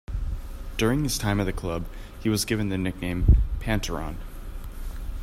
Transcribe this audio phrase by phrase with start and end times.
[0.77, 1.85] During his time at the club,
[2.23, 4.15] he was given the nickname "Panteron".